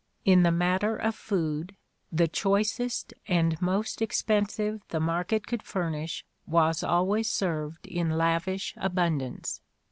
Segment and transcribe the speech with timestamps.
[0.25, 1.75] In the matter of food,
[2.11, 9.61] the choicest and most expensive the market could furnish was always served in lavish abundance.